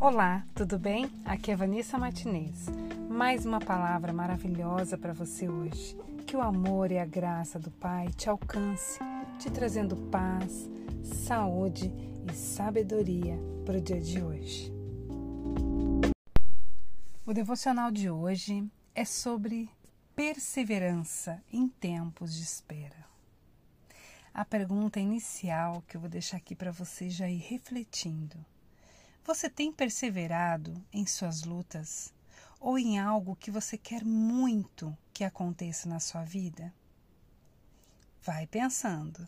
[0.00, 1.12] Olá, tudo bem?
[1.26, 2.64] Aqui é Vanessa Martinez.
[3.10, 5.94] Mais uma palavra maravilhosa para você hoje.
[6.26, 8.98] Que o amor e a graça do Pai te alcance,
[9.38, 10.70] te trazendo paz,
[11.04, 11.92] saúde
[12.26, 14.72] e sabedoria para o dia de hoje.
[17.26, 19.68] O devocional de hoje é sobre
[20.16, 23.04] perseverança em tempos de espera.
[24.32, 28.38] A pergunta inicial que eu vou deixar aqui para você já ir refletindo
[29.32, 32.12] você tem perseverado em suas lutas
[32.58, 36.74] ou em algo que você quer muito que aconteça na sua vida?
[38.24, 39.24] Vai pensando.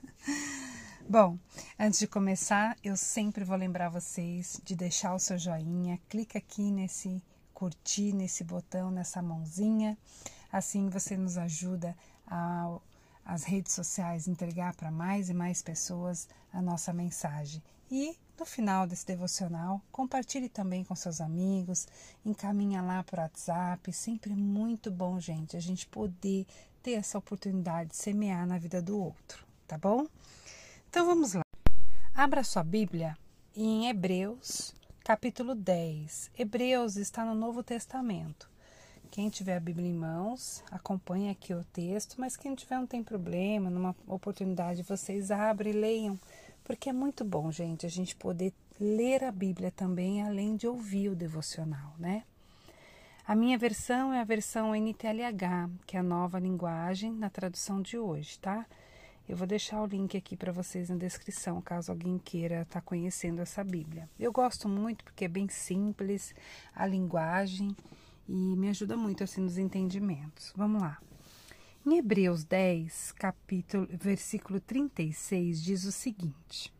[1.08, 1.38] Bom,
[1.78, 6.70] antes de começar, eu sempre vou lembrar vocês de deixar o seu joinha, clica aqui
[6.70, 9.96] nesse curtir, nesse botão, nessa mãozinha.
[10.52, 11.96] Assim você nos ajuda
[12.26, 12.78] a
[13.24, 17.62] as redes sociais entregar para mais e mais pessoas a nossa mensagem.
[17.96, 21.86] E no final desse devocional, compartilhe também com seus amigos,
[22.26, 23.92] encaminha lá o WhatsApp.
[23.92, 26.44] Sempre muito bom, gente, a gente poder
[26.82, 30.08] ter essa oportunidade de semear na vida do outro, tá bom?
[30.90, 31.42] Então vamos lá.
[32.12, 33.16] Abra sua Bíblia
[33.54, 34.74] em Hebreus,
[35.04, 36.32] capítulo 10.
[36.36, 38.50] Hebreus está no Novo Testamento.
[39.08, 43.04] Quem tiver a Bíblia em mãos, acompanhe aqui o texto, mas quem tiver não tem
[43.04, 46.18] problema, numa oportunidade vocês abrem e leiam,
[46.64, 51.10] porque é muito bom, gente, a gente poder ler a Bíblia também, além de ouvir
[51.10, 52.24] o devocional, né?
[53.26, 57.96] A minha versão é a versão NTLH, que é a nova linguagem na tradução de
[57.96, 58.66] hoje, tá?
[59.26, 62.86] Eu vou deixar o link aqui para vocês na descrição, caso alguém queira estar tá
[62.86, 64.08] conhecendo essa Bíblia.
[64.18, 66.34] Eu gosto muito porque é bem simples
[66.74, 67.74] a linguagem
[68.28, 70.52] e me ajuda muito assim nos entendimentos.
[70.54, 70.98] Vamos lá.
[71.86, 76.72] Em Hebreus 10, capítulo, versículo 36 diz o seguinte: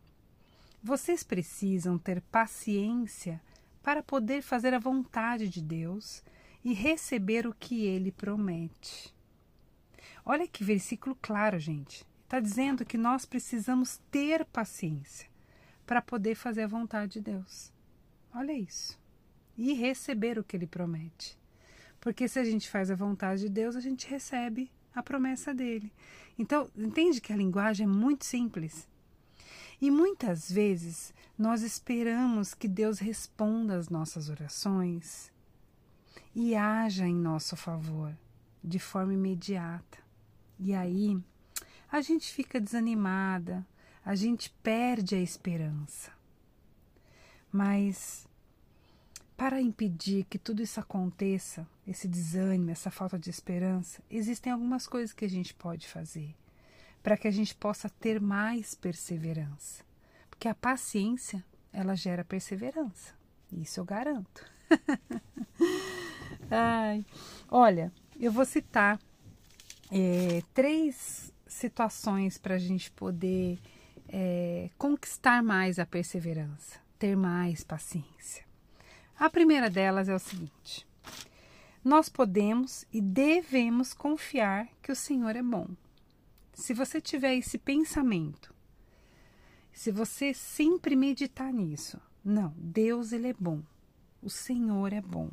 [0.83, 3.39] Vocês precisam ter paciência
[3.83, 6.25] para poder fazer a vontade de Deus
[6.65, 9.15] e receber o que ele promete.
[10.25, 12.07] Olha que versículo claro, gente.
[12.23, 15.29] Está dizendo que nós precisamos ter paciência
[15.85, 17.71] para poder fazer a vontade de Deus.
[18.35, 18.99] Olha isso
[19.55, 21.39] e receber o que ele promete.
[22.01, 25.93] Porque se a gente faz a vontade de Deus, a gente recebe a promessa dele.
[26.39, 28.89] Então, entende que a linguagem é muito simples.
[29.81, 35.33] E muitas vezes nós esperamos que Deus responda às nossas orações
[36.35, 38.17] e haja em nosso favor
[38.63, 39.99] de forma imediata.
[40.59, 41.19] E aí
[41.91, 43.67] a gente fica desanimada,
[44.05, 46.13] a gente perde a esperança.
[47.53, 48.27] Mas
[49.37, 55.13] para impedir que tudo isso aconteça, esse desânimo, essa falta de esperança, existem algumas coisas
[55.13, 56.35] que a gente pode fazer
[57.05, 59.85] para que a gente possa ter mais perseverança.
[60.31, 63.13] Porque a paciência, ela gera perseverança.
[63.53, 64.51] Isso eu garanto.
[66.51, 67.05] Ai,
[67.51, 68.99] olha, eu vou citar
[69.93, 73.59] é, três situações para a gente poder
[74.09, 78.45] é, conquistar mais a perseverança, ter mais paciência.
[79.19, 80.87] A primeira delas é o seguinte:
[81.85, 85.69] nós podemos e devemos confiar que o Senhor é bom.
[86.53, 88.55] Se você tiver esse pensamento,
[89.73, 93.61] se você sempre meditar nisso, não, Deus ele é bom,
[94.23, 95.31] o Senhor é bom.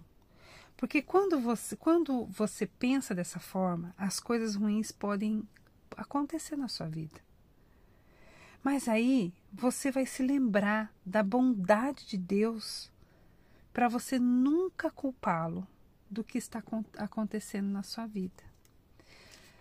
[0.75, 5.47] Porque quando você, quando você pensa dessa forma, as coisas ruins podem
[5.95, 7.21] acontecer na sua vida.
[8.63, 12.91] Mas aí você vai se lembrar da bondade de Deus
[13.73, 15.67] para você nunca culpá-lo
[16.09, 16.61] do que está
[16.97, 18.43] acontecendo na sua vida.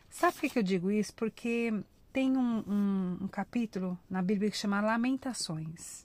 [0.09, 1.15] Sabe por que eu digo isso?
[1.15, 1.72] Porque
[2.12, 6.04] tem um, um, um capítulo na Bíblia que chama Lamentações.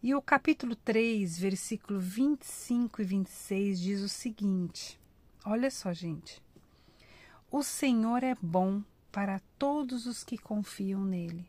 [0.00, 5.00] E o capítulo 3, versículo 25 e 26 diz o seguinte:
[5.44, 6.40] Olha só, gente.
[7.50, 11.48] O Senhor é bom para todos os que confiam nele.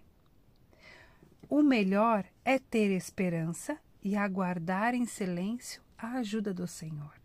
[1.50, 7.16] O melhor é ter esperança e aguardar em silêncio a ajuda do Senhor.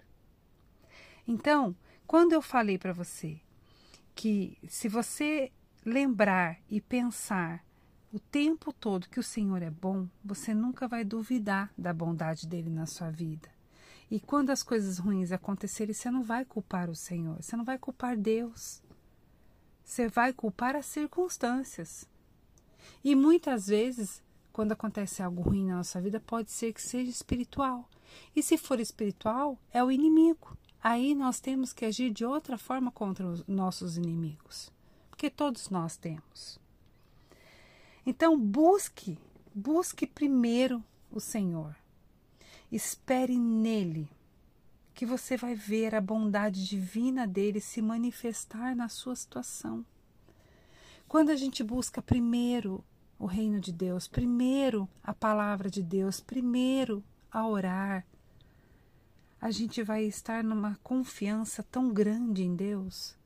[1.26, 1.74] Então,
[2.06, 3.40] quando eu falei para você
[4.14, 5.50] que se você
[5.84, 7.64] lembrar e pensar
[8.12, 12.68] o tempo todo que o Senhor é bom, você nunca vai duvidar da bondade dele
[12.68, 13.48] na sua vida.
[14.10, 17.78] E quando as coisas ruins acontecerem, você não vai culpar o Senhor, você não vai
[17.78, 18.82] culpar Deus.
[19.82, 22.06] Você vai culpar as circunstâncias.
[23.02, 27.88] E muitas vezes quando acontece algo ruim na nossa vida, pode ser que seja espiritual.
[28.36, 30.56] E se for espiritual, é o inimigo.
[30.82, 34.70] Aí nós temos que agir de outra forma contra os nossos inimigos,
[35.08, 36.60] porque todos nós temos.
[38.04, 39.16] Então busque,
[39.54, 41.76] busque primeiro o Senhor.
[42.70, 44.08] Espere nele,
[44.94, 49.84] que você vai ver a bondade divina dele se manifestar na sua situação.
[51.06, 52.84] Quando a gente busca primeiro
[53.22, 58.04] o reino de Deus, primeiro a palavra de Deus, primeiro a orar,
[59.40, 63.16] a gente vai estar numa confiança tão grande em Deus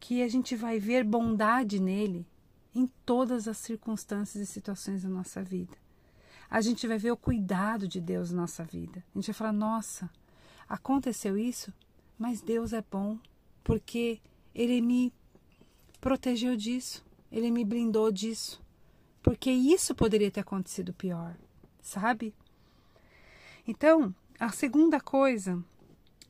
[0.00, 2.26] que a gente vai ver bondade nele
[2.74, 5.76] em todas as circunstâncias e situações da nossa vida.
[6.48, 9.04] A gente vai ver o cuidado de Deus na nossa vida.
[9.14, 10.08] A gente vai falar: nossa,
[10.66, 11.74] aconteceu isso,
[12.18, 13.18] mas Deus é bom,
[13.62, 14.18] porque
[14.54, 15.12] Ele me
[16.00, 18.66] protegeu disso, Ele me blindou disso,
[19.28, 21.36] porque isso poderia ter acontecido pior,
[21.82, 22.34] sabe?
[23.66, 25.62] Então, a segunda coisa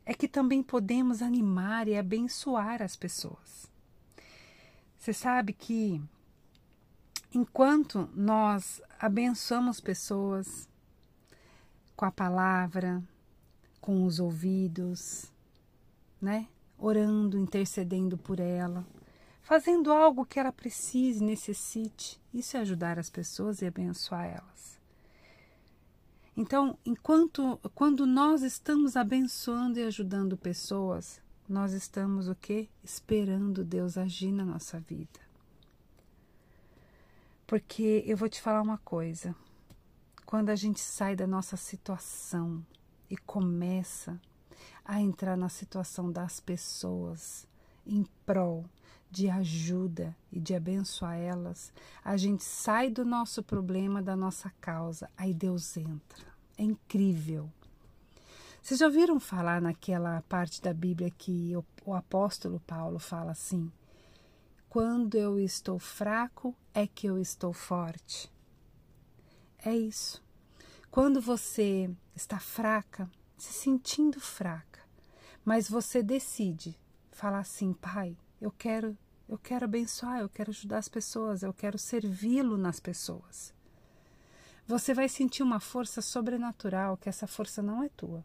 [0.05, 3.71] é que também podemos animar e abençoar as pessoas.
[4.99, 6.03] Você sabe que
[7.33, 10.69] enquanto nós abençoamos pessoas
[11.95, 13.01] com a palavra,
[13.81, 15.31] com os ouvidos,
[16.21, 16.49] né?
[16.77, 18.85] Orando, intercedendo por ela,
[19.49, 22.21] fazendo algo que ela precise, necessite.
[22.35, 24.79] Isso é ajudar as pessoas e abençoar elas.
[26.37, 31.19] Então, enquanto quando nós estamos abençoando e ajudando pessoas,
[31.49, 32.69] nós estamos o quê?
[32.85, 35.19] Esperando Deus agir na nossa vida.
[37.47, 39.35] Porque eu vou te falar uma coisa.
[40.27, 42.63] Quando a gente sai da nossa situação
[43.09, 44.21] e começa
[44.85, 47.49] a entrar na situação das pessoas
[47.87, 48.67] em prol
[49.11, 51.73] de ajuda e de abençoar elas,
[52.05, 56.27] a gente sai do nosso problema, da nossa causa, aí Deus entra.
[56.57, 57.51] É incrível.
[58.63, 63.73] Vocês já ouviram falar naquela parte da Bíblia que o, o apóstolo Paulo fala assim:
[64.69, 68.31] quando eu estou fraco é que eu estou forte.
[69.65, 70.23] É isso.
[70.91, 74.81] Quando você está fraca, se sentindo fraca,
[75.45, 76.79] mas você decide
[77.11, 78.97] falar assim, pai, eu quero,
[79.29, 83.53] eu quero abençoar, eu quero ajudar as pessoas, eu quero servi-lo nas pessoas.
[84.67, 88.25] Você vai sentir uma força sobrenatural, que essa força não é tua.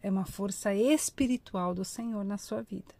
[0.00, 2.94] É uma força espiritual do Senhor na sua vida.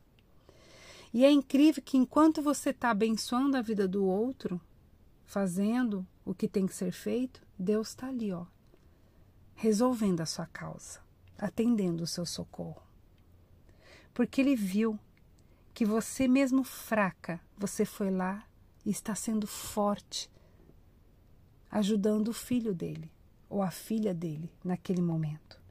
[1.14, 4.60] E é incrível que enquanto você está abençoando a vida do outro,
[5.24, 8.44] fazendo o que tem que ser feito, Deus está ali, ó,
[9.54, 11.00] resolvendo a sua causa,
[11.38, 12.82] atendendo o seu socorro.
[14.12, 14.98] Porque Ele viu
[15.78, 18.42] que você, mesmo fraca, você foi lá
[18.84, 20.28] e está sendo forte,
[21.70, 23.12] ajudando o filho dele
[23.48, 25.62] ou a filha dele naquele momento.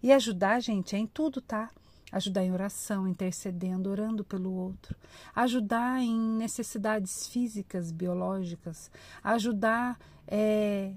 [0.00, 1.68] E ajudar, gente, é em tudo, tá?
[2.12, 4.94] Ajudar em oração, intercedendo, orando pelo outro.
[5.34, 8.88] Ajudar em necessidades físicas, biológicas.
[9.20, 9.98] Ajudar
[10.28, 10.94] é,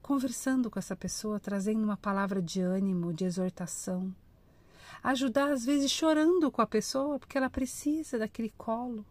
[0.00, 4.14] conversando com essa pessoa, trazendo uma palavra de ânimo, de exortação
[5.02, 9.04] Ajudar, às vezes, chorando com a pessoa, porque ela precisa daquele colo.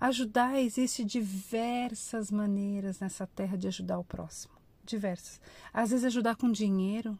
[0.00, 4.54] Ajudar, existe diversas maneiras nessa terra de ajudar o próximo.
[4.84, 5.40] Diversas.
[5.72, 7.18] Às vezes, ajudar com dinheiro.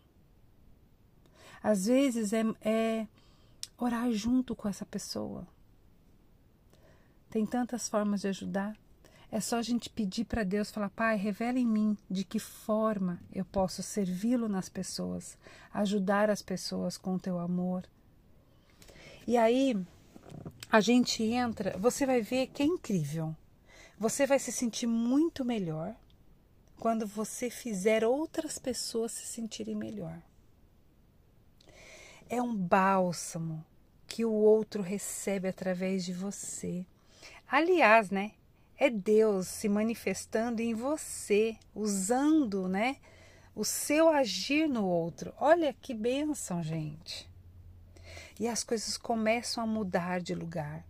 [1.62, 3.08] Às vezes, é, é
[3.76, 5.46] orar junto com essa pessoa.
[7.30, 8.76] Tem tantas formas de ajudar.
[9.30, 13.20] É só a gente pedir para Deus, falar, Pai, revela em mim de que forma
[13.32, 15.36] eu posso servi-lo nas pessoas,
[15.72, 17.84] ajudar as pessoas com o teu amor.
[19.26, 19.76] E aí
[20.70, 23.36] a gente entra, você vai ver que é incrível.
[23.98, 25.94] Você vai se sentir muito melhor
[26.78, 30.18] quando você fizer outras pessoas se sentirem melhor.
[32.30, 33.64] É um bálsamo
[34.06, 36.86] que o outro recebe através de você.
[37.50, 38.32] Aliás, né?
[38.78, 42.96] É Deus se manifestando em você, usando, né,
[43.54, 45.34] o seu agir no outro.
[45.40, 47.28] Olha que bênção, gente.
[48.38, 50.86] E as coisas começam a mudar de lugar.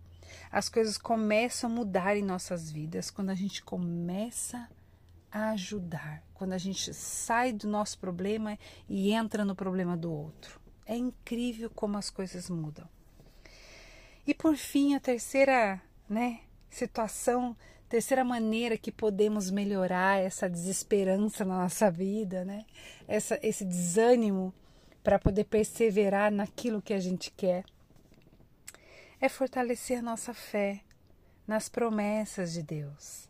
[0.51, 4.69] As coisas começam a mudar em nossas vidas quando a gente começa
[5.31, 10.59] a ajudar, quando a gente sai do nosso problema e entra no problema do outro.
[10.85, 12.87] É incrível como as coisas mudam.
[14.25, 17.55] E por fim, a terceira, né, situação
[17.89, 22.63] Terceira maneira que podemos melhorar essa desesperança na nossa vida, né?
[23.07, 24.53] Essa, esse desânimo
[25.03, 27.65] para poder perseverar naquilo que a gente quer,
[29.19, 30.81] é fortalecer nossa fé
[31.47, 33.27] nas promessas de Deus.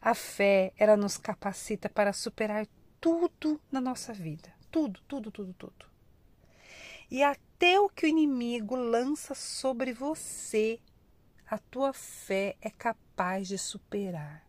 [0.00, 2.68] A fé, ela nos capacita para superar
[3.00, 4.52] tudo na nossa vida.
[4.70, 5.86] Tudo, tudo, tudo, tudo.
[7.10, 10.78] E até o que o inimigo lança sobre você
[11.50, 14.46] a tua fé é capaz de superar.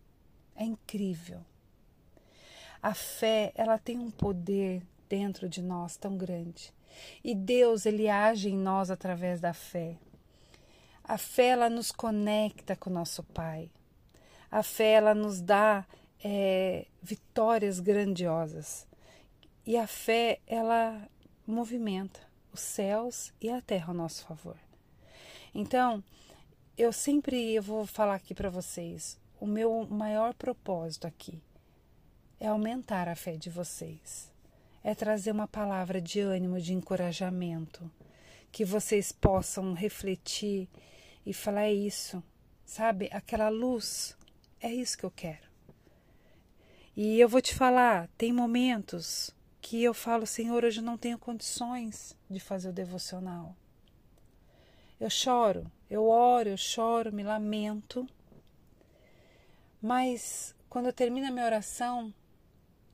[0.56, 1.44] É incrível.
[2.80, 6.72] A fé, ela tem um poder dentro de nós tão grande.
[7.24, 9.98] E Deus, ele age em nós através da fé.
[11.04, 13.72] A fé ela nos conecta com nosso Pai.
[14.52, 15.88] A fé ela nos dá
[16.24, 18.88] é, vitórias grandiosas.
[19.66, 21.10] E a fé ela
[21.48, 22.20] movimenta
[22.54, 24.58] os céus e a terra ao nosso favor.
[25.54, 26.04] Então,
[26.78, 31.42] eu sempre eu vou falar aqui para vocês, o meu maior propósito aqui
[32.40, 34.32] é aumentar a fé de vocês.
[34.84, 37.90] É trazer uma palavra de ânimo, de encorajamento,
[38.52, 40.68] que vocês possam refletir
[41.24, 42.24] e falar é isso,
[42.66, 43.08] sabe?
[43.12, 44.18] Aquela luz,
[44.60, 45.50] é isso que eu quero.
[46.96, 49.30] E eu vou te falar, tem momentos
[49.62, 53.56] que eu falo, Senhor, hoje não tenho condições de fazer o devocional.
[55.02, 58.08] Eu choro, eu oro, eu choro, me lamento.
[59.82, 62.14] Mas quando eu termino a minha oração,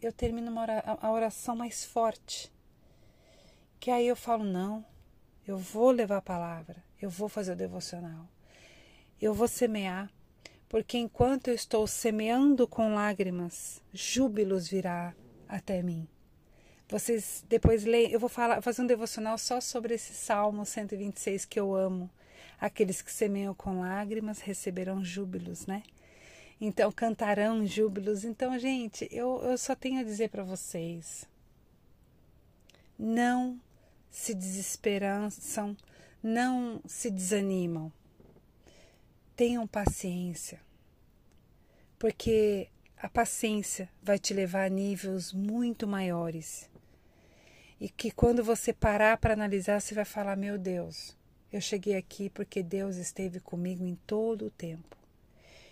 [0.01, 2.49] eu termino a oração mais forte.
[3.77, 4.85] Que aí eu falo, não,
[5.45, 8.25] eu vou levar a palavra, eu vou fazer o devocional,
[9.21, 10.09] eu vou semear,
[10.69, 15.13] porque enquanto eu estou semeando com lágrimas, júbilos virá
[15.45, 16.07] até mim.
[16.89, 21.59] Vocês depois leem, eu vou falar, fazer um devocional só sobre esse Salmo 126 que
[21.59, 22.09] eu amo.
[22.59, 25.83] Aqueles que semeiam com lágrimas receberão júbilos, né?
[26.61, 28.23] Então cantarão júbilos.
[28.23, 31.25] Então, gente, eu, eu só tenho a dizer para vocês:
[32.97, 33.59] não
[34.09, 35.75] se desesperançam,
[36.23, 37.91] não se desanimam.
[39.35, 40.59] Tenham paciência,
[41.99, 46.67] porque a paciência vai te levar a níveis muito maiores.
[47.79, 51.15] E que quando você parar para analisar, você vai falar: Meu Deus,
[51.51, 54.97] eu cheguei aqui porque Deus esteve comigo em todo o tempo.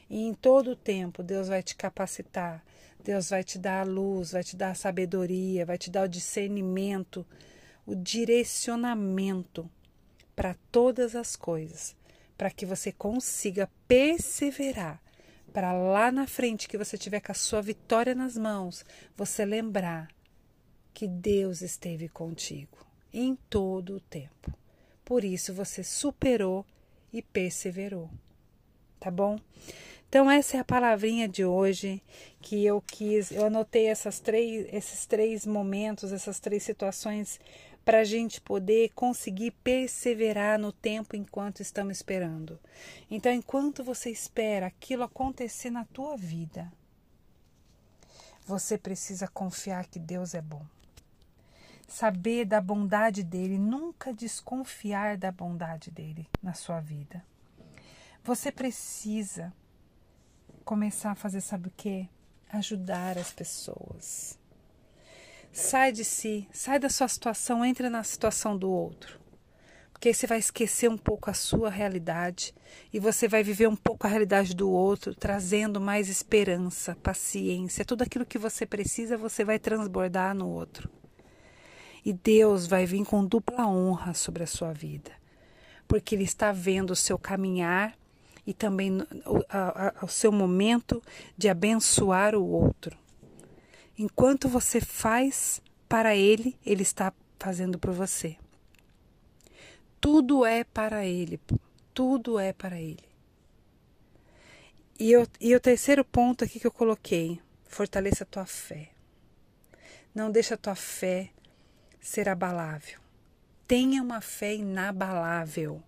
[0.10, 2.64] E em todo o tempo, Deus vai te capacitar,
[3.04, 6.08] Deus vai te dar a luz, vai te dar a sabedoria, vai te dar o
[6.08, 7.26] discernimento,
[7.86, 9.70] o direcionamento
[10.36, 11.96] para todas as coisas,
[12.38, 15.02] para que você consiga perseverar,
[15.52, 18.86] para lá na frente que você tiver com a sua vitória nas mãos,
[19.16, 20.15] você lembrar
[20.96, 22.78] que Deus esteve contigo
[23.14, 24.58] em todo o tempo.
[25.04, 26.66] Por isso você superou
[27.12, 28.10] e perseverou.
[28.98, 29.38] Tá bom?
[30.08, 32.02] Então essa é a palavrinha de hoje
[32.42, 37.42] que eu quis, eu anotei essas três, esses três momentos, essas três situações
[37.84, 42.58] para a gente poder conseguir perseverar no tempo enquanto estamos esperando.
[43.12, 46.72] Então, enquanto você espera aquilo acontecer na tua vida,
[48.48, 50.66] você precisa confiar que Deus é bom
[51.88, 57.24] saber da bondade dele, nunca desconfiar da bondade dele na sua vida.
[58.24, 59.54] Você precisa
[60.64, 62.10] começar a fazer, sabe o que?
[62.52, 64.40] Ajudar as pessoas.
[65.52, 69.20] Sai de si, sai da sua situação, entra na situação do outro.
[69.94, 72.54] Porque aí você vai esquecer um pouco a sua realidade
[72.92, 78.02] e você vai viver um pouco a realidade do outro, trazendo mais esperança, paciência, tudo
[78.02, 80.90] aquilo que você precisa, você vai transbordar no outro.
[82.06, 85.12] E Deus vai vir com dupla honra sobre a sua vida,
[85.88, 87.98] porque Ele está vendo o seu caminhar
[88.46, 91.02] e também o, a, o seu momento
[91.36, 92.96] de abençoar o outro.
[93.98, 95.60] Enquanto você faz
[95.90, 98.38] para Ele, Ele está fazendo por você.
[100.00, 101.40] Tudo é para Ele,
[101.92, 103.04] tudo é para Ele.
[105.00, 108.92] E, eu, e o terceiro ponto aqui que eu coloquei, fortaleça a tua fé.
[110.14, 111.32] Não deixa a tua fé
[112.06, 113.00] ser abalável.
[113.68, 115.82] Tenha uma fé inabalável.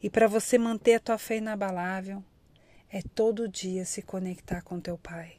[0.00, 2.24] E para você manter a tua fé inabalável,
[2.88, 5.36] é todo dia se conectar com teu Pai.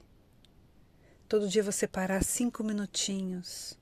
[1.28, 3.80] Todo dia você parar cinco minutinhos,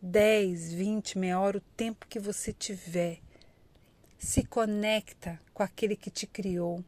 [0.00, 3.20] dez, vinte, meia hora, o tempo que você tiver.
[4.16, 6.82] Se conecta com aquele que te criou.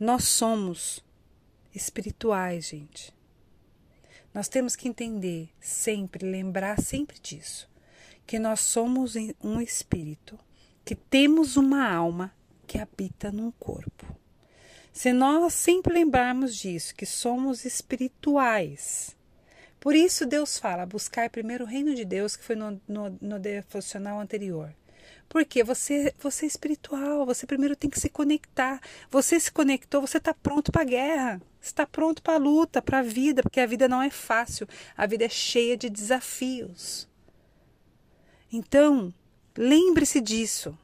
[0.00, 1.04] Nós somos
[1.72, 3.14] espirituais, gente.
[4.34, 7.69] Nós temos que entender sempre, lembrar sempre disso
[8.30, 10.38] que nós somos um espírito,
[10.84, 12.32] que temos uma alma
[12.64, 14.06] que habita num corpo.
[14.92, 19.16] Se nós sempre lembrarmos disso, que somos espirituais,
[19.80, 23.36] por isso Deus fala, buscar primeiro o reino de Deus, que foi no, no, no
[23.40, 24.72] devocional anterior.
[25.28, 28.80] Porque você, você é espiritual, você primeiro tem que se conectar.
[29.10, 33.00] Você se conectou, você está pronto para a guerra, está pronto para a luta, para
[33.00, 37.09] a vida, porque a vida não é fácil, a vida é cheia de desafios.
[38.52, 39.14] Então,
[39.56, 40.76] lembre-se disso.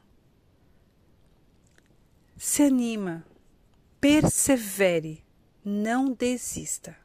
[2.37, 3.25] Se anima,
[3.99, 5.23] persevere,
[5.65, 6.95] não desista.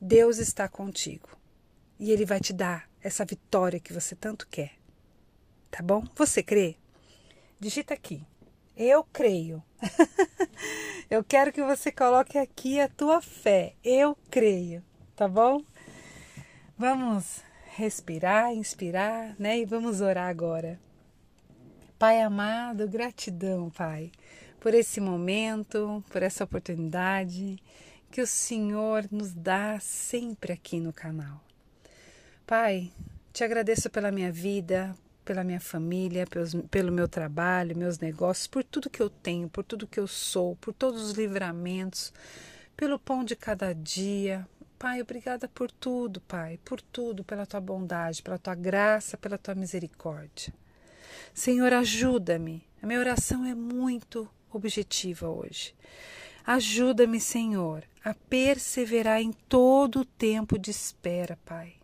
[0.00, 1.28] Deus está contigo
[1.98, 4.72] e Ele vai te dar essa vitória que você tanto quer.
[5.70, 6.04] Tá bom?
[6.16, 6.76] Você crê?
[7.58, 8.22] Digita aqui.
[8.76, 9.62] Eu creio.
[11.08, 13.74] Eu quero que você coloque aqui a tua fé.
[13.82, 14.82] Eu creio,
[15.14, 15.62] tá bom?
[16.76, 17.42] Vamos
[17.76, 19.58] respirar, inspirar, né?
[19.58, 20.78] E vamos orar agora.
[21.98, 24.12] Pai amado, gratidão, Pai,
[24.60, 27.58] por esse momento, por essa oportunidade
[28.10, 31.42] que o Senhor nos dá sempre aqui no canal.
[32.46, 32.92] Pai,
[33.32, 38.62] te agradeço pela minha vida, pela minha família, pelos, pelo meu trabalho, meus negócios, por
[38.62, 42.12] tudo que eu tenho, por tudo que eu sou, por todos os livramentos,
[42.76, 44.46] pelo pão de cada dia.
[44.78, 49.54] Pai, obrigada por tudo, Pai, por tudo, pela tua bondade, pela tua graça, pela tua
[49.54, 50.52] misericórdia.
[51.32, 52.62] Senhor, ajuda-me.
[52.82, 55.74] A minha oração é muito objetiva hoje.
[56.46, 61.74] Ajuda-me, Senhor, a perseverar em todo o tempo de espera, Pai.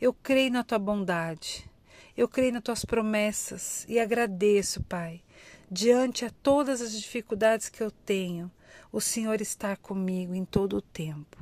[0.00, 1.70] Eu creio na tua bondade.
[2.16, 5.22] Eu creio nas tuas promessas e agradeço, Pai,
[5.70, 8.50] diante a todas as dificuldades que eu tenho,
[8.92, 11.36] o Senhor está comigo em todo o tempo.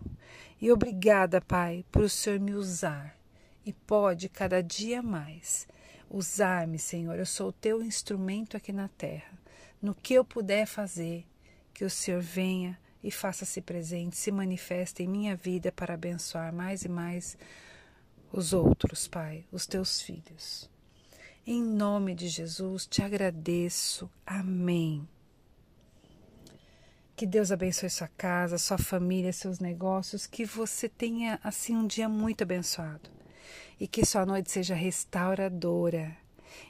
[0.62, 3.19] E obrigada, Pai, por o Senhor me usar
[3.66, 5.66] e pode cada dia mais
[6.09, 7.19] usar-me, Senhor.
[7.19, 9.37] Eu sou o teu instrumento aqui na terra.
[9.83, 11.26] No que eu puder fazer,
[11.75, 16.85] que o Senhor venha e faça-se presente, se manifeste em minha vida para abençoar mais
[16.85, 17.37] e mais
[18.33, 20.71] os outros, Pai, os teus filhos.
[21.45, 24.09] Em nome de Jesus, te agradeço.
[24.25, 25.09] Amém.
[27.14, 32.09] Que Deus abençoe sua casa, sua família, seus negócios, que você tenha assim um dia
[32.09, 33.11] muito abençoado
[33.78, 36.16] e que sua noite seja restauradora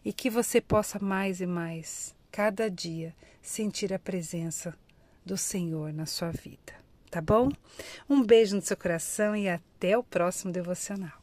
[0.05, 4.75] e que você possa mais e mais, cada dia, sentir a presença
[5.25, 6.75] do Senhor na sua vida.
[7.11, 7.51] Tá bom?
[8.09, 11.22] Um beijo no seu coração e até o próximo devocional.